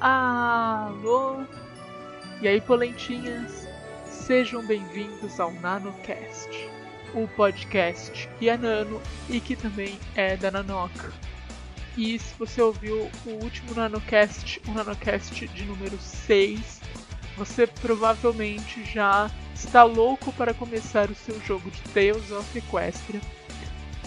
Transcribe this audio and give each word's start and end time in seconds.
Alô? 0.00 1.44
E 2.42 2.48
aí, 2.48 2.60
polentinhas? 2.60 3.66
Sejam 4.06 4.64
bem-vindos 4.66 5.38
ao 5.38 5.52
NanoCast, 5.52 6.68
o 7.14 7.28
podcast 7.28 8.28
que 8.38 8.48
é 8.48 8.56
nano 8.56 9.00
e 9.30 9.40
que 9.40 9.54
também 9.54 9.98
é 10.14 10.36
da 10.36 10.50
Nanoca. 10.50 11.12
E 11.96 12.18
se 12.18 12.34
você 12.38 12.60
ouviu 12.60 13.08
o 13.24 13.30
último 13.42 13.74
NanoCast, 13.74 14.60
o 14.66 14.72
NanoCast 14.72 15.46
de 15.48 15.64
número 15.64 15.96
6, 15.98 16.80
você 17.36 17.66
provavelmente 17.66 18.84
já 18.84 19.30
está 19.54 19.84
louco 19.84 20.32
para 20.32 20.52
começar 20.52 21.08
o 21.10 21.14
seu 21.14 21.40
jogo 21.40 21.70
de 21.70 21.80
Tales 21.92 22.30
of 22.32 22.58
Equestria 22.58 23.20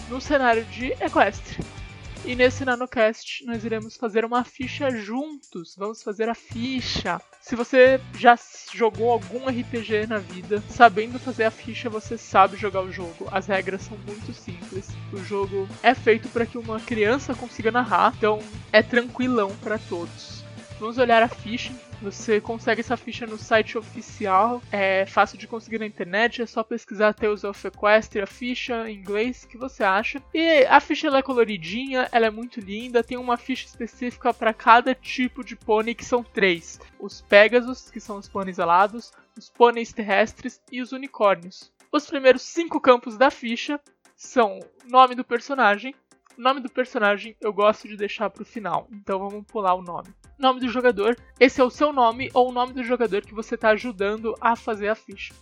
no 0.08 0.20
cenário 0.20 0.64
de 0.66 0.92
Equestria. 1.00 1.77
E 2.24 2.34
nesse 2.34 2.64
NanoCast 2.64 3.46
nós 3.46 3.64
iremos 3.64 3.96
fazer 3.96 4.24
uma 4.24 4.44
ficha 4.44 4.90
juntos. 4.90 5.74
Vamos 5.76 6.02
fazer 6.02 6.28
a 6.28 6.34
ficha. 6.34 7.20
Se 7.40 7.56
você 7.56 8.00
já 8.18 8.38
jogou 8.74 9.10
algum 9.10 9.46
RPG 9.46 10.06
na 10.06 10.18
vida, 10.18 10.62
sabendo 10.68 11.18
fazer 11.18 11.44
a 11.44 11.50
ficha, 11.50 11.88
você 11.88 12.18
sabe 12.18 12.56
jogar 12.56 12.82
o 12.82 12.92
jogo. 12.92 13.26
As 13.30 13.46
regras 13.46 13.82
são 13.82 13.96
muito 14.06 14.32
simples. 14.34 14.88
O 15.12 15.18
jogo 15.24 15.66
é 15.82 15.94
feito 15.94 16.28
para 16.28 16.44
que 16.44 16.58
uma 16.58 16.80
criança 16.80 17.34
consiga 17.34 17.70
narrar, 17.70 18.12
então 18.16 18.40
é 18.72 18.82
tranquilão 18.82 19.56
para 19.62 19.78
todos. 19.78 20.44
Vamos 20.78 20.98
olhar 20.98 21.22
a 21.22 21.28
ficha 21.28 21.72
você 22.00 22.40
consegue 22.40 22.80
essa 22.80 22.96
ficha 22.96 23.26
no 23.26 23.36
site 23.36 23.76
oficial, 23.76 24.62
é 24.70 25.04
fácil 25.06 25.36
de 25.36 25.46
conseguir 25.46 25.78
na 25.78 25.86
internet, 25.86 26.42
é 26.42 26.46
só 26.46 26.62
pesquisar 26.62 27.12
Tales 27.12 27.44
of 27.44 27.66
Equestria, 27.66 28.26
ficha 28.26 28.88
em 28.88 28.96
inglês, 28.96 29.44
que 29.44 29.58
você 29.58 29.82
acha. 29.82 30.22
E 30.32 30.64
a 30.66 30.80
ficha 30.80 31.08
é 31.08 31.22
coloridinha, 31.22 32.08
ela 32.12 32.26
é 32.26 32.30
muito 32.30 32.60
linda, 32.60 33.02
tem 33.02 33.18
uma 33.18 33.36
ficha 33.36 33.66
específica 33.66 34.32
para 34.32 34.54
cada 34.54 34.94
tipo 34.94 35.44
de 35.44 35.56
pônei, 35.56 35.94
que 35.94 36.04
são 36.04 36.22
três: 36.22 36.80
os 37.00 37.20
Pegasus, 37.22 37.90
que 37.90 38.00
são 38.00 38.18
os 38.18 38.28
pôneis 38.28 38.60
alados, 38.60 39.12
os 39.36 39.48
pôneis 39.48 39.92
terrestres 39.92 40.60
e 40.70 40.80
os 40.80 40.92
unicórnios. 40.92 41.72
Os 41.90 42.06
primeiros 42.06 42.42
cinco 42.42 42.80
campos 42.80 43.16
da 43.16 43.30
ficha 43.30 43.80
são 44.14 44.60
nome 44.84 45.14
do 45.14 45.24
personagem. 45.24 45.94
O 46.38 46.40
nome 46.40 46.60
do 46.60 46.70
personagem 46.70 47.36
eu 47.40 47.52
gosto 47.52 47.88
de 47.88 47.96
deixar 47.96 48.30
para 48.30 48.42
o 48.42 48.46
final, 48.46 48.86
então 48.92 49.18
vamos 49.18 49.44
pular 49.44 49.74
o 49.74 49.82
nome 49.82 50.14
nome 50.38 50.60
do 50.60 50.68
jogador. 50.68 51.16
Esse 51.38 51.60
é 51.60 51.64
o 51.64 51.70
seu 51.70 51.92
nome 51.92 52.30
ou 52.32 52.48
o 52.48 52.52
nome 52.52 52.72
do 52.72 52.84
jogador 52.84 53.22
que 53.22 53.34
você 53.34 53.56
está 53.56 53.70
ajudando 53.70 54.34
a 54.40 54.54
fazer 54.54 54.88
a 54.88 54.94
ficha. 54.94 55.34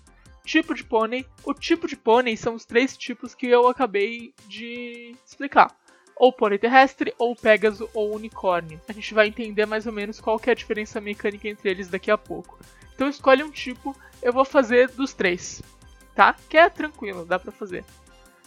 Tipo 0.45 0.75
de 0.75 0.83
pônei. 0.83 1.27
O 1.45 1.53
tipo 1.53 1.87
de 1.87 1.97
pônei 1.97 2.37
são 2.37 2.55
os 2.55 2.65
três 2.65 2.97
tipos 2.97 3.35
que 3.35 3.47
eu 3.47 3.69
acabei 3.69 4.33
de 4.49 5.15
explicar. 5.25 5.77
Ou 6.17 6.33
pônei 6.33 6.59
terrestre, 6.59 7.13
ou 7.19 7.37
Pégaso, 7.37 7.91
ou 7.93 8.15
unicórnio. 8.15 8.81
A 8.89 8.93
gente 8.93 9.13
vai 9.13 9.27
entender 9.27 9.67
mais 9.67 9.87
ou 9.87 9.93
menos 9.93 10.19
qual 10.19 10.41
é 10.47 10.51
a 10.51 10.55
diferença 10.55 11.01
mecânica 11.01 11.49
entre 11.49 11.69
eles 11.69 11.89
daqui 11.89 12.11
a 12.11 12.17
pouco. 12.17 12.59
Então 12.95 13.09
escolhe 13.09 13.43
um 13.43 13.51
tipo, 13.51 13.95
eu 14.23 14.33
vou 14.33 14.45
fazer 14.45 14.89
dos 14.89 15.13
três, 15.13 15.61
tá? 16.15 16.35
Que 16.49 16.57
é 16.57 16.71
tranquilo, 16.71 17.27
dá 17.27 17.39
pra 17.39 17.53
fazer. 17.53 17.85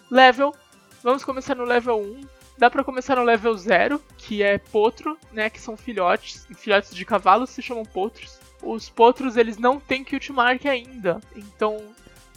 Level, 0.10 0.56
vamos 1.04 1.24
começar 1.24 1.54
no 1.54 1.64
level 1.64 2.02
1. 2.02 2.39
Dá 2.60 2.70
para 2.70 2.84
começar 2.84 3.16
no 3.16 3.24
level 3.24 3.56
0, 3.56 4.04
que 4.18 4.44
é 4.44 4.58
potro, 4.58 5.18
né, 5.32 5.50
que 5.50 5.62
são 5.62 5.78
filhotes, 5.78 6.46
filhotes 6.58 6.94
de 6.94 7.06
cavalos 7.06 7.52
se 7.52 7.62
chamam 7.62 7.86
potros. 7.86 8.38
Os 8.62 8.90
potros 8.90 9.38
eles 9.38 9.58
não 9.58 9.80
têm 9.80 10.04
cute 10.04 10.34
mark 10.34 10.66
ainda, 10.66 11.22
então 11.38 11.78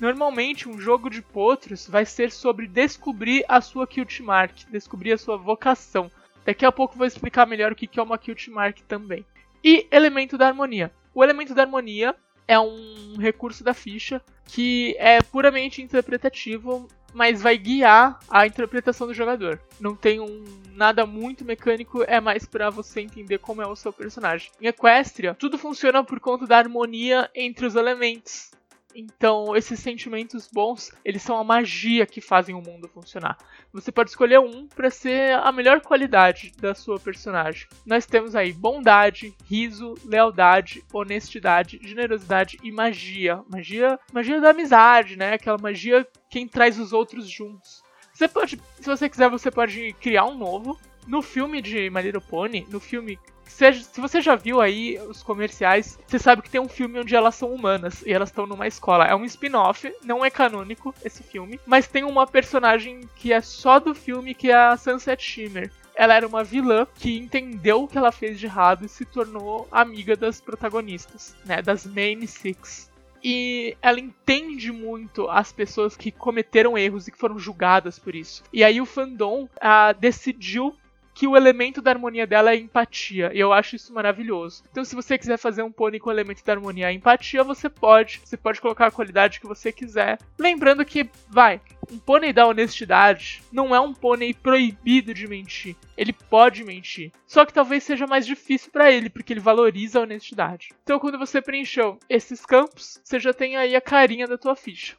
normalmente 0.00 0.68
um 0.68 0.78
jogo 0.78 1.10
de 1.10 1.20
potros 1.20 1.88
vai 1.88 2.06
ser 2.06 2.30
sobre 2.30 2.68
descobrir 2.68 3.44
a 3.48 3.60
sua 3.60 3.84
cute 3.84 4.22
mark, 4.22 4.52
descobrir 4.70 5.10
a 5.10 5.18
sua 5.18 5.36
vocação. 5.36 6.08
Daqui 6.44 6.64
a 6.64 6.70
pouco 6.70 6.96
vou 6.96 7.06
explicar 7.06 7.44
melhor 7.44 7.72
o 7.72 7.74
que 7.74 7.98
é 7.98 8.02
uma 8.02 8.16
cute 8.16 8.48
mark 8.48 8.78
também. 8.86 9.26
E 9.64 9.88
elemento 9.90 10.38
da 10.38 10.46
harmonia. 10.46 10.92
O 11.12 11.24
elemento 11.24 11.52
da 11.52 11.62
harmonia 11.62 12.14
é 12.46 12.60
um 12.60 13.16
recurso 13.18 13.64
da 13.64 13.74
ficha 13.74 14.22
que 14.44 14.94
é 15.00 15.20
puramente 15.20 15.82
interpretativo, 15.82 16.88
mas 17.12 17.42
vai 17.42 17.56
guiar 17.58 18.18
a 18.28 18.46
interpretação 18.46 19.06
do 19.06 19.14
jogador. 19.14 19.60
Não 19.80 19.94
tem 19.94 20.20
um 20.20 20.44
nada 20.74 21.04
muito 21.06 21.44
mecânico, 21.44 22.02
é 22.06 22.20
mais 22.20 22.46
para 22.46 22.70
você 22.70 23.00
entender 23.00 23.38
como 23.38 23.62
é 23.62 23.66
o 23.66 23.76
seu 23.76 23.92
personagem. 23.92 24.50
Em 24.60 24.66
Equestria, 24.66 25.34
tudo 25.34 25.58
funciona 25.58 26.02
por 26.02 26.18
conta 26.18 26.46
da 26.46 26.58
harmonia 26.58 27.30
entre 27.34 27.66
os 27.66 27.74
elementos. 27.74 28.50
Então, 28.94 29.56
esses 29.56 29.80
sentimentos 29.80 30.48
bons, 30.52 30.92
eles 31.04 31.22
são 31.22 31.36
a 31.38 31.44
magia 31.44 32.06
que 32.06 32.20
fazem 32.20 32.54
o 32.54 32.60
mundo 32.60 32.88
funcionar. 32.88 33.38
Você 33.72 33.90
pode 33.90 34.10
escolher 34.10 34.38
um 34.38 34.66
para 34.66 34.90
ser 34.90 35.34
a 35.34 35.50
melhor 35.50 35.80
qualidade 35.80 36.52
da 36.58 36.74
sua 36.74 36.98
personagem. 36.98 37.66
Nós 37.86 38.06
temos 38.06 38.34
aí 38.34 38.52
bondade, 38.52 39.34
riso, 39.48 39.94
lealdade, 40.04 40.84
honestidade, 40.92 41.80
generosidade 41.82 42.58
e 42.62 42.70
magia. 42.70 43.42
Magia, 43.48 43.98
magia 44.12 44.40
da 44.40 44.50
amizade, 44.50 45.16
né? 45.16 45.34
Aquela 45.34 45.58
magia 45.58 46.06
quem 46.28 46.46
traz 46.46 46.78
os 46.78 46.92
outros 46.92 47.28
juntos. 47.28 47.82
Você 48.12 48.28
pode, 48.28 48.60
se 48.80 48.86
você 48.86 49.08
quiser, 49.08 49.28
você 49.28 49.50
pode 49.50 49.94
criar 49.94 50.26
um 50.26 50.36
novo. 50.36 50.78
No 51.06 51.20
filme 51.20 51.60
de 51.60 51.90
My 51.90 52.00
Little 52.00 52.20
Pony, 52.20 52.64
no 52.70 52.78
filme 52.78 53.18
se, 53.52 54.00
você 54.00 54.20
já 54.20 54.34
viu 54.34 54.60
aí 54.60 54.98
os 55.08 55.22
comerciais, 55.22 55.98
você 56.06 56.18
sabe 56.18 56.42
que 56.42 56.50
tem 56.50 56.60
um 56.60 56.68
filme 56.68 57.00
onde 57.00 57.14
elas 57.14 57.34
são 57.34 57.52
humanas 57.52 58.02
e 58.06 58.12
elas 58.12 58.30
estão 58.30 58.46
numa 58.46 58.66
escola. 58.66 59.04
É 59.04 59.14
um 59.14 59.24
spin-off, 59.24 59.92
não 60.04 60.24
é 60.24 60.30
canônico 60.30 60.94
esse 61.04 61.22
filme, 61.22 61.60
mas 61.66 61.86
tem 61.86 62.04
uma 62.04 62.26
personagem 62.26 63.08
que 63.16 63.32
é 63.32 63.40
só 63.40 63.78
do 63.78 63.94
filme, 63.94 64.34
que 64.34 64.50
é 64.50 64.54
a 64.54 64.76
Sunset 64.76 65.22
Shimmer 65.22 65.70
ela 65.94 66.14
era 66.14 66.26
uma 66.26 66.42
vilã 66.42 66.86
que 66.96 67.18
entendeu 67.18 67.82
o 67.82 67.88
que 67.88 67.98
ela 67.98 68.10
fez 68.10 68.38
de 68.38 68.46
errado 68.46 68.84
e 68.84 68.88
se 68.88 69.04
tornou 69.04 69.68
amiga 69.70 70.16
das 70.16 70.40
protagonistas, 70.40 71.36
né, 71.44 71.60
das 71.60 71.84
main 71.84 72.26
six. 72.26 72.90
E 73.22 73.76
ela 73.80 74.00
entende 74.00 74.72
muito 74.72 75.28
as 75.28 75.52
pessoas 75.52 75.96
que 75.96 76.10
cometeram 76.10 76.76
erros 76.76 77.06
e 77.06 77.12
que 77.12 77.18
foram 77.18 77.38
julgadas 77.38 77.98
por 77.98 78.16
isso. 78.16 78.42
E 78.52 78.64
aí 78.64 78.80
o 78.80 78.86
fandom 78.86 79.44
uh, 79.44 80.00
decidiu 80.00 80.74
que 81.22 81.28
o 81.28 81.36
elemento 81.36 81.80
da 81.80 81.92
harmonia 81.92 82.26
dela 82.26 82.50
é 82.50 82.56
empatia. 82.56 83.30
E 83.32 83.38
eu 83.38 83.52
acho 83.52 83.76
isso 83.76 83.94
maravilhoso. 83.94 84.64
Então, 84.68 84.84
se 84.84 84.92
você 84.92 85.16
quiser 85.16 85.36
fazer 85.36 85.62
um 85.62 85.70
pônei 85.70 86.00
com 86.00 86.10
o 86.10 86.12
elemento 86.12 86.44
da 86.44 86.52
harmonia 86.52 86.90
e 86.90 86.96
empatia, 86.96 87.44
você 87.44 87.68
pode. 87.68 88.20
Você 88.24 88.36
pode 88.36 88.60
colocar 88.60 88.88
a 88.88 88.90
qualidade 88.90 89.38
que 89.38 89.46
você 89.46 89.70
quiser. 89.70 90.18
Lembrando 90.36 90.84
que, 90.84 91.08
vai, 91.28 91.60
um 91.88 91.96
pônei 91.96 92.32
da 92.32 92.44
honestidade 92.44 93.40
não 93.52 93.72
é 93.72 93.78
um 93.78 93.94
pônei 93.94 94.34
proibido 94.34 95.14
de 95.14 95.28
mentir. 95.28 95.76
Ele 95.96 96.12
pode 96.12 96.64
mentir. 96.64 97.12
Só 97.24 97.46
que 97.46 97.54
talvez 97.54 97.84
seja 97.84 98.04
mais 98.04 98.26
difícil 98.26 98.72
para 98.72 98.90
ele, 98.90 99.08
porque 99.08 99.32
ele 99.32 99.38
valoriza 99.38 100.00
a 100.00 100.02
honestidade. 100.02 100.70
Então, 100.82 100.98
quando 100.98 101.20
você 101.20 101.40
preencheu 101.40 102.00
esses 102.10 102.44
campos, 102.44 103.00
você 103.04 103.20
já 103.20 103.32
tem 103.32 103.56
aí 103.56 103.76
a 103.76 103.80
carinha 103.80 104.26
da 104.26 104.36
tua 104.36 104.56
ficha. 104.56 104.96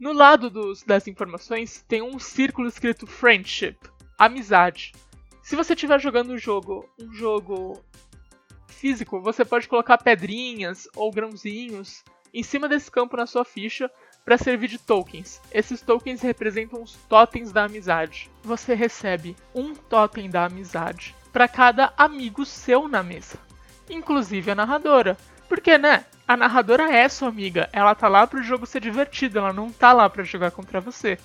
No 0.00 0.14
lado 0.14 0.48
dos, 0.48 0.82
das 0.82 1.06
informações 1.06 1.84
tem 1.86 2.00
um 2.00 2.18
círculo 2.18 2.68
escrito 2.68 3.06
Friendship, 3.06 3.76
amizade. 4.18 4.92
Se 5.42 5.56
você 5.56 5.74
estiver 5.74 6.00
jogando 6.00 6.32
um 6.32 6.38
jogo, 6.38 6.88
um 6.98 7.12
jogo 7.12 7.82
físico, 8.68 9.20
você 9.20 9.44
pode 9.44 9.68
colocar 9.68 9.98
pedrinhas 9.98 10.88
ou 10.94 11.10
grãozinhos 11.10 12.04
em 12.32 12.42
cima 12.42 12.68
desse 12.68 12.90
campo 12.90 13.16
na 13.16 13.26
sua 13.26 13.44
ficha 13.44 13.90
para 14.24 14.38
servir 14.38 14.68
de 14.68 14.78
tokens. 14.78 15.40
Esses 15.52 15.80
tokens 15.80 16.22
representam 16.22 16.82
os 16.82 16.94
totens 17.08 17.52
da 17.52 17.64
amizade. 17.64 18.30
Você 18.42 18.74
recebe 18.74 19.36
um 19.54 19.74
totem 19.74 20.30
da 20.30 20.44
amizade 20.44 21.14
para 21.32 21.48
cada 21.48 21.92
amigo 21.96 22.46
seu 22.46 22.86
na 22.86 23.02
mesa, 23.02 23.38
inclusive 23.90 24.50
a 24.50 24.54
narradora. 24.54 25.16
Porque, 25.48 25.76
né? 25.76 26.04
A 26.26 26.36
narradora 26.36 26.84
é 26.90 27.08
sua 27.08 27.28
amiga, 27.28 27.68
ela 27.72 27.94
tá 27.94 28.08
lá 28.08 28.26
pro 28.26 28.42
jogo 28.42 28.64
ser 28.64 28.80
divertido, 28.80 29.38
ela 29.38 29.52
não 29.52 29.70
tá 29.70 29.92
lá 29.92 30.08
para 30.08 30.22
jogar 30.22 30.50
contra 30.52 30.80
você. 30.80 31.18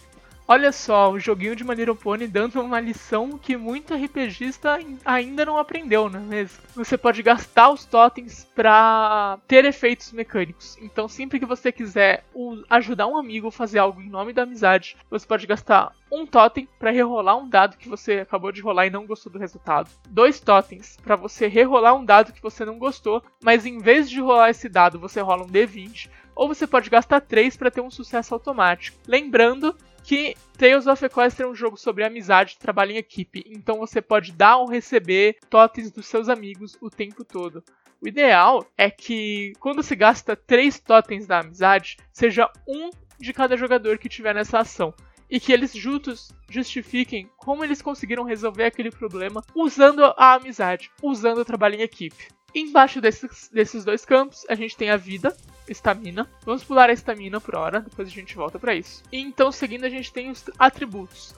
Olha 0.50 0.72
só, 0.72 1.12
o 1.12 1.20
joguinho 1.20 1.58
de 1.58 1.66
Little 1.66 1.94
Pony 1.94 2.26
dando 2.26 2.62
uma 2.62 2.80
lição 2.80 3.38
que 3.38 3.58
muito 3.58 3.94
RPGista 3.94 4.80
ainda 5.04 5.44
não 5.44 5.58
aprendeu, 5.58 6.10
não 6.10 6.22
é 6.22 6.24
mesmo? 6.24 6.64
Você 6.74 6.98
pode 6.98 7.22
gastar 7.22 7.70
os 7.70 7.84
totens 7.84 8.48
para 8.56 9.38
ter 9.46 9.66
efeitos 9.66 10.14
mecânicos. 10.14 10.78
Então, 10.82 11.10
sempre 11.10 11.38
que 11.38 11.46
você 11.46 11.70
quiser 11.70 12.24
ajudar 12.70 13.08
um 13.08 13.18
amigo 13.18 13.50
a 13.50 13.52
fazer 13.52 13.80
algo 13.80 14.02
em 14.02 14.10
nome 14.10 14.32
da 14.32 14.44
amizade, 14.44 14.96
você 15.10 15.28
pode 15.28 15.46
gastar 15.46 15.92
um 16.10 16.26
totem 16.26 16.66
para 16.80 16.92
rerolar 16.92 17.38
um 17.38 17.50
dado 17.50 17.76
que 17.76 17.90
você 17.90 18.20
acabou 18.20 18.54
de 18.54 18.62
rolar 18.62 18.88
e 18.88 18.90
não 18.90 19.06
gostou 19.06 19.30
do 19.30 19.38
resultado. 19.38 19.90
Dois 20.10 20.40
totens 20.40 20.96
para 21.04 21.18
você 21.18 21.48
rerolar 21.48 21.94
um 21.94 22.06
dado 22.06 22.32
que 22.32 22.42
você 22.42 22.64
não 22.64 22.80
gostou, 22.80 23.22
mas 23.44 23.66
em 23.66 23.80
vez 23.80 24.10
de 24.10 24.22
rolar 24.22 24.52
esse 24.52 24.70
dado, 24.70 24.98
você 24.98 25.20
rola 25.20 25.44
um 25.44 25.50
D20. 25.50 26.10
Ou 26.34 26.48
você 26.48 26.66
pode 26.66 26.90
gastar 26.90 27.20
três 27.20 27.58
para 27.58 27.72
ter 27.72 27.82
um 27.82 27.92
sucesso 27.92 28.34
automático. 28.34 28.98
Lembrando 29.08 29.76
que 30.08 30.38
Tales 30.58 30.88
of 30.88 31.04
Equestria 31.04 31.46
é 31.46 31.50
um 31.50 31.54
jogo 31.54 31.76
sobre 31.76 32.02
amizade 32.02 32.56
e 32.56 32.58
trabalho 32.58 32.94
em 32.94 32.98
equipe, 32.98 33.44
então 33.46 33.80
você 33.80 34.02
pode 34.02 34.32
dar 34.32 34.56
ou 34.56 34.66
receber 34.66 35.36
totens 35.50 35.92
dos 35.92 36.06
seus 36.06 36.30
amigos 36.30 36.78
o 36.80 36.90
tempo 36.90 37.26
todo. 37.26 37.62
O 38.02 38.08
ideal 38.08 38.66
é 38.78 38.90
que 38.90 39.52
quando 39.60 39.84
se 39.84 39.98
gasta 39.98 40.34
três 40.34 40.80
totens 40.80 41.28
da 41.28 41.42
amizade, 41.42 41.98
seja 42.14 42.50
um 42.66 42.90
de 43.20 43.34
cada 43.34 43.58
jogador 43.58 43.98
que 43.98 44.08
tiver 44.08 44.34
nessa 44.34 44.60
ação. 44.60 44.94
E 45.30 45.42
que 45.42 45.52
eles 45.52 45.74
juntos 45.74 46.32
justifiquem 46.50 47.30
como 47.36 47.62
eles 47.62 47.82
conseguiram 47.82 48.24
resolver 48.24 48.64
aquele 48.64 48.92
problema 48.92 49.44
usando 49.54 50.06
a 50.16 50.36
amizade, 50.36 50.90
usando 51.04 51.40
o 51.40 51.46
trabalho 51.46 51.76
em 51.76 51.82
equipe. 51.82 52.30
Embaixo 52.56 53.02
desses, 53.02 53.50
desses 53.50 53.84
dois 53.84 54.06
campos, 54.06 54.46
a 54.48 54.56
gente 54.56 54.78
tem 54.78 54.90
a 54.90 54.96
vida, 54.96 55.36
estamina. 55.68 56.30
Vamos 56.46 56.64
pular 56.64 56.90
a 56.90 56.94
estamina 56.94 57.40
por 57.40 57.56
hora, 57.56 57.82
depois 57.82 58.08
a 58.08 58.12
gente 58.12 58.36
volta 58.36 58.58
para 58.58 58.76
isso. 58.76 59.04
E 59.12 59.20
então, 59.20 59.52
seguindo, 59.52 59.86
a 59.86 59.90
gente 59.90 60.12
tem 60.12 60.30
os 60.30 60.44
atributos: 60.58 61.36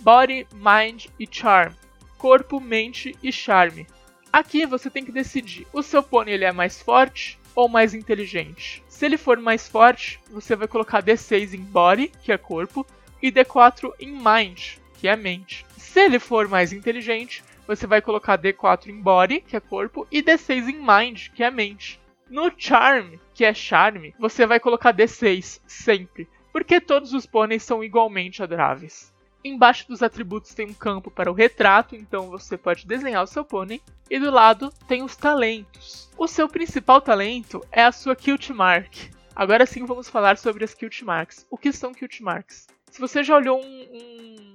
Body, 0.00 0.46
Mind 0.54 1.06
e 1.18 1.28
Charm. 1.30 1.72
Corpo, 2.18 2.60
mente 2.60 3.16
e 3.22 3.30
charme. 3.30 3.86
Aqui 4.32 4.66
você 4.66 4.90
tem 4.90 5.04
que 5.04 5.12
decidir: 5.12 5.66
o 5.72 5.82
seu 5.82 6.02
pônei 6.02 6.34
ele 6.34 6.44
é 6.44 6.52
mais 6.52 6.80
forte 6.80 7.38
ou 7.54 7.68
mais 7.68 7.94
inteligente? 7.94 8.82
Se 8.88 9.04
ele 9.04 9.16
for 9.16 9.38
mais 9.38 9.68
forte, 9.68 10.20
você 10.30 10.56
vai 10.56 10.66
colocar 10.66 11.02
D6 11.02 11.54
em 11.54 11.62
Body, 11.62 12.10
que 12.22 12.32
é 12.32 12.38
corpo, 12.38 12.86
e 13.22 13.30
D4 13.30 13.92
em 14.00 14.12
Mind, 14.12 14.76
que 14.94 15.08
é 15.08 15.16
mente. 15.16 15.66
Se 15.76 16.00
ele 16.00 16.18
for 16.18 16.48
mais 16.48 16.72
inteligente, 16.72 17.42
você 17.66 17.86
vai 17.86 18.00
colocar 18.00 18.38
D4 18.38 18.88
em 18.88 19.00
Body, 19.00 19.40
que 19.40 19.56
é 19.56 19.60
corpo, 19.60 20.06
e 20.10 20.22
D6 20.22 20.68
em 20.68 20.78
Mind, 20.80 21.28
que 21.34 21.42
é 21.42 21.50
mente. 21.50 22.00
No 22.28 22.50
Charm, 22.56 23.14
que 23.32 23.44
é 23.44 23.54
charme, 23.54 24.14
você 24.18 24.46
vai 24.46 24.58
colocar 24.58 24.92
D6 24.92 25.60
sempre, 25.66 26.28
porque 26.52 26.80
todos 26.80 27.12
os 27.12 27.24
pôneis 27.24 27.62
são 27.62 27.84
igualmente 27.84 28.42
adoráveis. 28.42 29.14
Embaixo 29.44 29.86
dos 29.86 30.02
atributos 30.02 30.52
tem 30.52 30.66
um 30.66 30.74
campo 30.74 31.08
para 31.08 31.30
o 31.30 31.34
retrato, 31.34 31.94
então 31.94 32.28
você 32.28 32.58
pode 32.58 32.84
desenhar 32.84 33.22
o 33.22 33.28
seu 33.28 33.44
pônei. 33.44 33.80
E 34.10 34.18
do 34.18 34.28
lado 34.28 34.72
tem 34.88 35.04
os 35.04 35.14
talentos. 35.14 36.10
O 36.18 36.26
seu 36.26 36.48
principal 36.48 37.00
talento 37.00 37.64
é 37.70 37.84
a 37.84 37.92
sua 37.92 38.16
Cute 38.16 38.52
Mark. 38.52 38.92
Agora 39.34 39.64
sim 39.64 39.84
vamos 39.84 40.08
falar 40.08 40.36
sobre 40.36 40.64
as 40.64 40.74
Cute 40.74 41.04
Marks. 41.04 41.46
O 41.48 41.56
que 41.56 41.70
são 41.72 41.94
Cute 41.94 42.24
Marks? 42.24 42.66
Se 42.90 42.98
você 42.98 43.22
já 43.22 43.36
olhou 43.36 43.62
um, 43.62 43.82
um, 43.92 44.54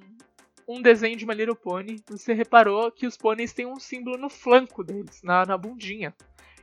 um 0.67 0.81
desenho 0.81 1.15
de 1.15 1.25
Little 1.25 1.55
Pony, 1.55 2.03
você 2.09 2.33
reparou 2.33 2.91
que 2.91 3.07
os 3.07 3.15
pôneis 3.15 3.53
têm 3.53 3.65
um 3.65 3.79
símbolo 3.79 4.17
no 4.17 4.29
flanco 4.29 4.83
deles, 4.83 5.21
na, 5.23 5.45
na 5.45 5.57
bundinha. 5.57 6.13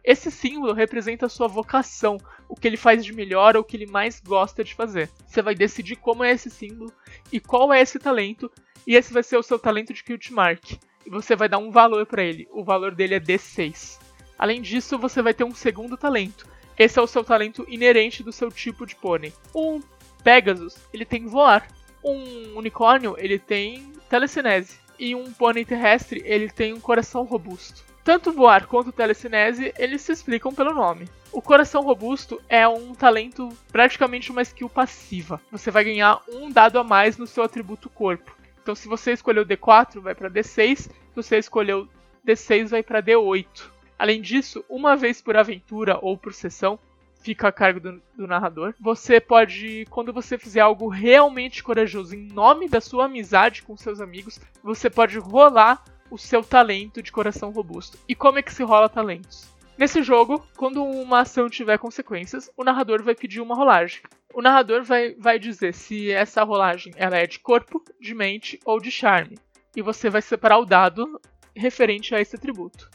Esse 0.08 0.31
símbolo 0.31 0.72
representa 0.72 1.26
a 1.26 1.28
sua 1.28 1.46
vocação, 1.46 2.16
o 2.49 2.56
que 2.56 2.66
ele 2.66 2.78
faz 2.78 3.05
de 3.05 3.12
melhor 3.12 3.56
ou 3.56 3.60
o 3.60 3.64
que 3.64 3.76
ele 3.76 3.84
mais 3.84 4.20
gosta 4.20 4.64
de 4.64 4.75
fazer. 4.75 5.10
Você 5.26 5.43
vai 5.43 5.55
decidir 5.55 5.96
como 5.96 6.25
é 6.25 6.31
esse 6.31 6.49
símbolo 6.49 6.90
e 7.31 7.38
qual 7.38 7.75
é 7.75 7.82
esse 7.82 7.99
talento, 7.99 8.50
e 8.87 8.96
esse 8.96 9.12
vai 9.12 9.22
ser 9.22 9.37
o 9.37 9.43
seu 9.43 9.58
talento 9.58 9.93
de 9.93 10.02
Cute 10.02 10.32
Mark. 10.32 10.64
E 11.05 11.10
você 11.10 11.37
vai 11.37 11.46
dar 11.46 11.58
um 11.58 11.70
valor 11.70 12.06
para 12.06 12.22
ele. 12.22 12.49
O 12.50 12.64
valor 12.64 12.94
dele 12.94 13.16
é 13.16 13.20
D6. 13.20 14.00
Além 14.38 14.62
disso, 14.62 14.99
você 14.99 15.20
vai 15.20 15.34
ter 15.34 15.44
um 15.44 15.55
segundo 15.55 15.94
talento. 15.94 16.46
Esse 16.78 16.99
é 16.99 17.02
o 17.02 17.06
seu 17.06 17.22
talento 17.22 17.66
inerente 17.69 18.22
do 18.22 18.32
seu 18.32 18.50
tipo 18.50 18.87
de 18.87 18.96
pônei. 18.96 19.34
Um 19.55 19.82
Pegasus, 20.25 20.78
ele 20.90 21.05
tem 21.05 21.26
voar. 21.26 21.69
Um 22.02 22.56
unicórnio, 22.56 23.14
ele 23.19 23.38
tem 23.38 23.93
telecinese. 24.08 24.78
E 24.99 25.14
um 25.14 25.31
pônei 25.34 25.66
terrestre, 25.66 26.22
ele 26.25 26.49
tem 26.49 26.72
um 26.72 26.81
coração 26.81 27.25
robusto. 27.25 27.84
Tanto 28.08 28.32
voar 28.32 28.66
quanto 28.66 28.90
telecinese, 28.90 29.75
eles 29.76 30.00
se 30.00 30.10
explicam 30.10 30.50
pelo 30.50 30.72
nome. 30.72 31.06
O 31.31 31.43
coração 31.43 31.82
robusto 31.82 32.40
é 32.49 32.66
um 32.66 32.94
talento 32.94 33.50
praticamente 33.70 34.32
uma 34.32 34.40
skill 34.40 34.70
passiva. 34.70 35.38
Você 35.52 35.70
vai 35.70 35.84
ganhar 35.84 36.22
um 36.26 36.50
dado 36.50 36.78
a 36.78 36.82
mais 36.82 37.19
no 37.19 37.26
seu 37.26 37.43
atributo 37.43 37.90
corpo. 37.90 38.34
Então, 38.62 38.75
se 38.75 38.88
você 38.88 39.12
escolheu 39.12 39.44
D4, 39.44 40.00
vai 40.00 40.14
para 40.14 40.31
D6. 40.31 40.76
Se 40.78 40.90
você 41.14 41.37
escolheu 41.37 41.87
D6, 42.26 42.69
vai 42.69 42.82
para 42.82 43.02
D8. 43.02 43.69
Além 43.99 44.22
disso, 44.22 44.64
uma 44.70 44.96
vez 44.96 45.20
por 45.20 45.37
aventura 45.37 45.99
ou 46.00 46.16
por 46.16 46.32
sessão, 46.32 46.78
fica 47.20 47.49
a 47.49 47.52
cargo 47.52 47.78
do, 47.78 48.02
do, 48.16 48.26
narrador. 48.26 48.72
Você 48.81 49.20
pode, 49.20 49.87
quando 49.90 50.14
você 50.14 50.38
fizer 50.38 50.60
algo 50.60 50.88
realmente 50.88 51.62
corajoso 51.62 52.14
em 52.14 52.26
nome 52.32 52.70
da 52.70 52.81
sua 52.81 53.05
amizade 53.05 53.62
com 53.62 53.76
seus 53.76 54.00
amigos, 54.00 54.40
você 54.62 54.88
pode 54.88 55.19
rolar 55.19 55.84
o 56.10 56.19
seu 56.19 56.43
talento 56.43 57.02
de 57.02 57.12
coração 57.12 57.50
robusto. 57.50 57.99
E 58.08 58.14
como 58.14 58.38
é 58.38 58.43
que 58.43 58.52
se 58.52 58.62
rola 58.62 58.88
talentos? 58.88 59.49
Nesse 59.78 60.02
jogo, 60.02 60.44
quando 60.56 60.82
uma 60.82 61.20
ação 61.20 61.49
tiver 61.49 61.78
consequências, 61.78 62.50
o 62.56 62.64
narrador 62.64 63.02
vai 63.02 63.14
pedir 63.14 63.40
uma 63.40 63.55
rolagem. 63.55 64.00
O 64.34 64.43
narrador 64.43 64.82
vai, 64.82 65.14
vai 65.14 65.38
dizer 65.38 65.72
se 65.72 66.10
essa 66.10 66.43
rolagem 66.43 66.93
ela 66.96 67.16
é 67.16 67.26
de 67.26 67.38
corpo, 67.38 67.82
de 68.00 68.14
mente 68.14 68.58
ou 68.64 68.81
de 68.81 68.90
charme. 68.90 69.38
E 69.76 69.82
você 69.82 70.10
vai 70.10 70.20
separar 70.20 70.58
o 70.58 70.64
dado 70.64 71.20
referente 71.55 72.14
a 72.14 72.20
esse 72.20 72.34
atributo. 72.34 72.90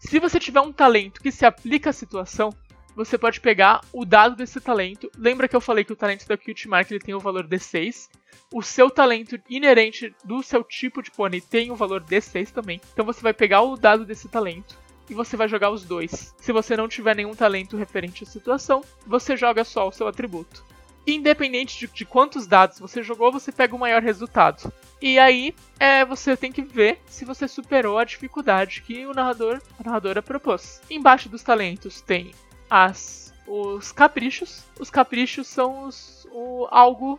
Se 0.00 0.18
você 0.18 0.40
tiver 0.40 0.60
um 0.60 0.72
talento 0.72 1.20
que 1.20 1.30
se 1.30 1.44
aplica 1.44 1.90
à 1.90 1.92
situação, 1.92 2.50
você 2.98 3.16
pode 3.16 3.40
pegar 3.40 3.80
o 3.92 4.04
dado 4.04 4.34
desse 4.34 4.60
talento. 4.60 5.08
Lembra 5.16 5.46
que 5.46 5.54
eu 5.54 5.60
falei 5.60 5.84
que 5.84 5.92
o 5.92 5.96
talento 5.96 6.26
da 6.26 6.36
Cute 6.36 6.66
Mark 6.66 6.90
ele 6.90 6.98
tem 6.98 7.14
o 7.14 7.20
valor 7.20 7.46
D6. 7.46 8.08
O 8.52 8.60
seu 8.60 8.90
talento 8.90 9.38
inerente 9.48 10.12
do 10.24 10.42
seu 10.42 10.64
tipo 10.64 11.00
de 11.00 11.08
pônei 11.12 11.40
tem 11.40 11.70
o 11.70 11.76
valor 11.76 12.02
D6 12.02 12.50
também. 12.50 12.80
Então 12.92 13.04
você 13.04 13.20
vai 13.20 13.32
pegar 13.32 13.62
o 13.62 13.76
dado 13.76 14.04
desse 14.04 14.28
talento 14.28 14.76
e 15.08 15.14
você 15.14 15.36
vai 15.36 15.46
jogar 15.46 15.70
os 15.70 15.84
dois. 15.84 16.34
Se 16.38 16.50
você 16.50 16.76
não 16.76 16.88
tiver 16.88 17.14
nenhum 17.14 17.36
talento 17.36 17.76
referente 17.76 18.24
à 18.24 18.26
situação, 18.26 18.82
você 19.06 19.36
joga 19.36 19.62
só 19.62 19.86
o 19.86 19.92
seu 19.92 20.08
atributo. 20.08 20.64
Independente 21.06 21.78
de, 21.78 21.86
de 21.86 22.04
quantos 22.04 22.48
dados 22.48 22.80
você 22.80 23.00
jogou, 23.00 23.30
você 23.30 23.52
pega 23.52 23.76
o 23.76 23.78
maior 23.78 24.02
resultado. 24.02 24.72
E 25.00 25.20
aí, 25.20 25.54
é, 25.78 26.04
você 26.04 26.36
tem 26.36 26.50
que 26.50 26.62
ver 26.62 26.98
se 27.06 27.24
você 27.24 27.46
superou 27.46 27.96
a 27.96 28.04
dificuldade 28.04 28.82
que 28.82 29.06
o 29.06 29.14
narrador, 29.14 29.62
a 29.78 29.84
narradora 29.84 30.20
propôs. 30.20 30.82
Embaixo 30.90 31.28
dos 31.28 31.44
talentos 31.44 32.00
tem 32.00 32.32
as 32.70 33.28
os 33.46 33.92
caprichos. 33.92 34.64
Os 34.78 34.90
caprichos 34.90 35.46
são 35.46 35.84
os, 35.84 36.28
o, 36.30 36.68
algo 36.70 37.18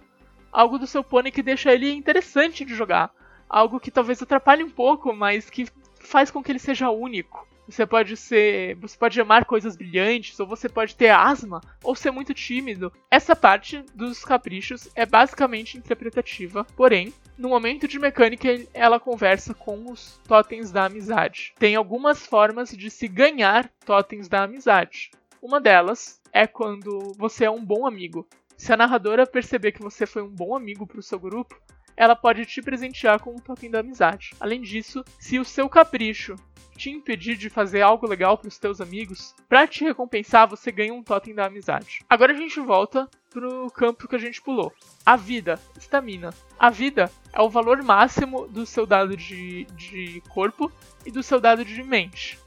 algo 0.51 0.78
do 0.78 0.88
seu 0.88 1.04
pônei 1.04 1.31
que 1.31 1.44
deixa 1.44 1.74
ele 1.74 1.92
interessante 1.92 2.63
de 2.63 2.75
jogar. 2.75 3.12
Algo 3.48 3.80
que 3.80 3.92
talvez 3.92 4.22
atrapalhe 4.22 4.63
um 4.63 4.69
pouco, 4.69 5.13
mas 5.13 5.50
que 5.50 5.68
faz 6.00 6.30
com 6.30 6.44
que 6.44 6.51
ele 6.51 6.60
seja 6.60 6.90
único. 6.90 7.48
Você 7.68 7.86
pode 7.86 8.18
ser. 8.18 8.75
Você 8.78 8.98
pode 8.98 9.22
amar 9.22 9.46
coisas 9.46 9.75
brilhantes, 9.75 10.40
ou 10.40 10.48
você 10.48 10.68
pode 10.68 10.96
ter 10.96 11.10
asma, 11.10 11.62
ou 11.84 11.95
ser 11.95 12.10
muito 12.10 12.34
tímido. 12.34 12.92
Essa 13.12 13.36
parte 13.36 13.84
dos 13.94 14.25
caprichos 14.25 14.90
é 14.95 15.06
basicamente 15.06 15.78
interpretativa, 15.78 16.66
porém, 16.75 17.13
no 17.38 17.50
momento 17.50 17.88
de 17.88 18.00
mecânica, 18.00 18.50
ela 18.74 19.00
conversa 19.00 19.54
com 19.54 19.92
os 19.92 20.19
totens 20.28 20.72
da 20.72 20.86
amizade. 20.86 21.54
Tem 21.60 21.75
algumas 21.75 22.25
formas 22.25 22.72
de 22.72 22.90
se 22.90 23.07
ganhar 23.07 23.69
totens 23.86 24.28
da 24.28 24.44
amizade. 24.44 25.12
Uma 25.42 25.62
delas 25.62 26.20
é 26.34 26.46
quando 26.46 27.14
você 27.18 27.46
é 27.46 27.52
um 27.52 27.64
bom 27.64 27.88
amigo. 27.88 28.28
Se 28.58 28.74
a 28.74 28.78
narradora 28.78 29.26
perceber 29.26 29.72
que 29.72 29.82
você 29.82 30.06
foi 30.06 30.22
um 30.22 30.30
bom 30.30 30.54
amigo 30.54 30.86
para 30.86 31.00
o 31.00 31.04
seu 31.04 31.18
grupo, 31.18 31.58
ela 31.96 32.16
pode 32.16 32.46
te 32.46 32.62
presentear 32.62 33.22
com 33.22 33.32
um 33.32 33.40
token 33.40 33.72
da 33.72 33.80
amizade. 33.80 34.32
Além 34.40 34.62
disso, 34.62 35.04
se 35.18 35.40
o 35.40 35.46
seu 35.46 35.70
capricho 35.70 36.36
te 36.76 36.90
impedir 36.90 37.38
de 37.38 37.50
fazer 37.50 37.81
algo 37.81 38.08
legal 38.08 38.38
para 38.38 38.48
os 38.48 38.58
teus 38.58 38.81
amigos, 38.81 39.34
para 39.48 39.68
te 39.68 39.84
recompensar, 39.84 40.48
você 40.48 40.72
ganha 40.72 40.94
um 40.94 41.04
totem 41.04 41.36
da 41.36 41.46
amizade. 41.46 42.00
Agora 42.10 42.34
a 42.34 42.36
gente 42.36 42.60
volta 42.60 43.10
pro 43.30 43.68
campo 43.72 44.08
que 44.08 44.16
a 44.16 44.19
gente 44.19 44.42
pulou. 44.42 44.74
A 45.06 45.16
vida, 45.16 45.60
estamina. 45.78 46.34
A 46.58 46.69
vida 46.69 47.12
é 47.31 47.42
o 47.42 47.50
valor 47.50 47.81
máximo 47.84 48.48
do 48.48 48.66
seu 48.66 48.86
dado 48.86 49.16
de, 49.16 49.66
de 49.76 50.22
corpo 50.30 50.72
e 51.06 51.12
do 51.12 51.24
seu 51.24 51.40
dado 51.40 51.64
de 51.64 51.84
mente. 51.84 52.40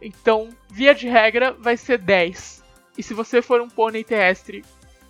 Então, 0.00 0.50
via 0.68 0.94
de 0.94 1.08
regra, 1.08 1.52
vai 1.52 1.76
ser 1.76 1.98
10. 1.98 2.62
E 2.98 3.02
se 3.02 3.14
você 3.14 3.42
for 3.42 3.60
um 3.60 3.68
pônei 3.68 4.04
terrestre 4.04 4.64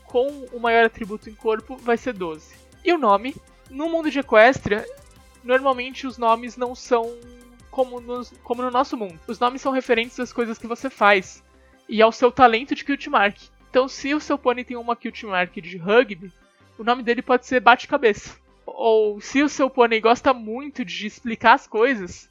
com 0.05 0.29
o 0.53 0.61
maior 0.61 0.85
atributo 0.85 1.29
em 1.29 1.35
corpo, 1.35 1.77
vai 1.77 1.97
ser 1.97 2.13
12. 2.13 2.55
E 2.85 2.93
o 2.93 2.99
nome? 2.99 3.35
No 3.71 3.89
mundo 3.89 4.11
de 4.11 4.21
Equestria, 4.21 4.87
normalmente 5.43 6.07
os 6.07 6.19
nomes 6.19 6.57
não 6.57 6.75
são 6.75 7.17
como 7.71 8.01
no, 8.01 8.25
como 8.43 8.63
no 8.63 8.71
nosso 8.71 8.97
mundo. 8.97 9.19
Os 9.27 9.39
nomes 9.39 9.61
são 9.61 9.73
referentes 9.73 10.19
às 10.19 10.33
coisas 10.33 10.57
que 10.57 10.67
você 10.67 10.89
faz 10.89 11.43
e 11.89 12.01
ao 12.01 12.13
seu 12.13 12.33
talento 12.33 12.75
de 12.75 12.85
Cute 12.85 13.11
Mark. 13.11 13.37
Então, 13.69 13.89
se 13.89 14.15
o 14.15 14.21
seu 14.21 14.39
pônei 14.39 14.65
tem 14.65 14.77
uma 14.77 14.97
Cute 14.97 15.27
Mark 15.27 15.53
de 15.55 15.77
rugby, 15.77 16.33
o 16.79 16.85
nome 16.85 17.03
dele 17.03 17.23
pode 17.23 17.47
ser 17.47 17.61
Bate-Cabeça. 17.61 18.37
Ou 18.65 19.21
se 19.21 19.43
o 19.43 19.49
seu 19.49 19.69
pônei 19.69 20.01
gosta 20.01 20.33
muito 20.33 20.85
de 20.85 21.07
explicar 21.07 21.55
as 21.55 21.67
coisas, 21.67 22.29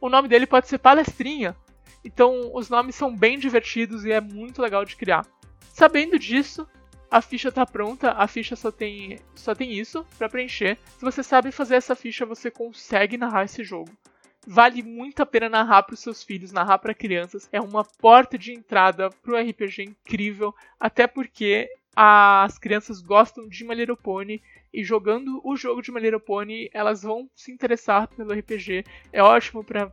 o 0.00 0.08
nome 0.08 0.28
dele 0.28 0.46
pode 0.46 0.68
ser 0.68 0.78
Palestrinha. 0.78 1.56
Então, 2.04 2.50
os 2.54 2.68
nomes 2.68 2.94
são 2.94 3.14
bem 3.14 3.38
divertidos 3.38 4.04
e 4.04 4.12
é 4.12 4.20
muito 4.20 4.60
legal 4.60 4.84
de 4.84 4.96
criar. 4.96 5.26
Sabendo 5.72 6.18
disso, 6.18 6.66
a 7.10 7.20
ficha 7.20 7.50
está 7.50 7.66
pronta, 7.66 8.12
a 8.12 8.26
ficha 8.26 8.56
só 8.56 8.70
tem, 8.70 9.18
só 9.34 9.54
tem 9.54 9.72
isso 9.72 10.06
para 10.16 10.28
preencher. 10.28 10.78
Se 10.98 11.04
você 11.04 11.22
sabe 11.22 11.52
fazer 11.52 11.76
essa 11.76 11.94
ficha, 11.94 12.24
você 12.24 12.50
consegue 12.50 13.18
narrar 13.18 13.44
esse 13.44 13.62
jogo. 13.62 13.90
Vale 14.46 14.82
muito 14.82 15.22
a 15.22 15.26
pena 15.26 15.48
narrar 15.48 15.84
para 15.84 15.94
os 15.94 16.00
seus 16.00 16.22
filhos, 16.22 16.52
narrar 16.52 16.78
para 16.78 16.94
crianças. 16.94 17.48
É 17.52 17.60
uma 17.60 17.84
porta 17.84 18.36
de 18.36 18.52
entrada 18.52 19.10
para 19.10 19.34
o 19.34 19.36
RPG 19.38 19.82
incrível, 19.82 20.54
até 20.80 21.06
porque 21.06 21.68
as 21.94 22.58
crianças 22.58 23.02
gostam 23.02 23.46
de 23.46 23.64
My 23.64 23.74
Little 23.74 23.96
Pony 23.96 24.42
e 24.72 24.82
jogando 24.82 25.40
o 25.44 25.54
jogo 25.54 25.82
de 25.82 25.92
My 25.92 26.00
Little 26.00 26.18
Pony, 26.18 26.70
elas 26.72 27.02
vão 27.02 27.28
se 27.36 27.52
interessar 27.52 28.08
pelo 28.08 28.32
RPG. 28.32 28.84
É 29.12 29.22
ótimo 29.22 29.62
para 29.62 29.92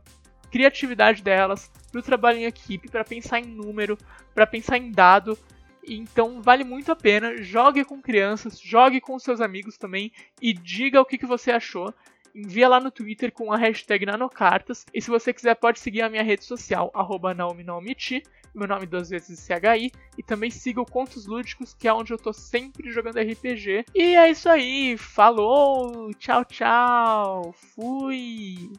criatividade 0.50 1.22
delas, 1.22 1.70
para 1.90 2.00
o 2.00 2.02
trabalho 2.02 2.38
em 2.38 2.44
equipe, 2.44 2.88
para 2.88 3.04
pensar 3.04 3.40
em 3.40 3.46
número, 3.46 3.96
para 4.34 4.46
pensar 4.46 4.76
em 4.76 4.90
dado. 4.90 5.38
Então 5.86 6.42
vale 6.42 6.64
muito 6.64 6.92
a 6.92 6.96
pena. 6.96 7.42
Jogue 7.42 7.84
com 7.84 8.00
crianças, 8.00 8.60
jogue 8.60 9.00
com 9.00 9.18
seus 9.18 9.40
amigos 9.40 9.76
também 9.76 10.12
e 10.40 10.52
diga 10.52 11.00
o 11.00 11.04
que, 11.04 11.18
que 11.18 11.26
você 11.26 11.50
achou. 11.50 11.92
envia 12.34 12.68
lá 12.68 12.78
no 12.78 12.90
Twitter 12.90 13.32
com 13.32 13.52
a 13.52 13.56
hashtag 13.56 14.06
Nanocartas. 14.06 14.84
E 14.92 15.00
se 15.00 15.10
você 15.10 15.32
quiser, 15.32 15.54
pode 15.56 15.80
seguir 15.80 16.02
a 16.02 16.08
minha 16.08 16.22
rede 16.22 16.44
social, 16.44 16.90
arroba 16.94 17.34
NaomiNaomichi, 17.34 18.22
meu 18.54 18.68
nome 18.68 18.86
duas 18.86 19.10
vezes 19.10 19.46
CHI, 19.46 19.90
e 20.18 20.22
também 20.22 20.50
siga 20.50 20.80
o 20.80 20.86
Contos 20.86 21.26
Lúdicos, 21.26 21.74
que 21.74 21.88
é 21.88 21.92
onde 21.92 22.12
eu 22.12 22.18
tô 22.18 22.32
sempre 22.32 22.90
jogando 22.90 23.20
RPG. 23.20 23.84
E 23.94 24.16
é 24.16 24.30
isso 24.30 24.48
aí, 24.48 24.96
falou, 24.96 26.12
tchau, 26.14 26.44
tchau, 26.44 27.52
fui! 27.74 28.70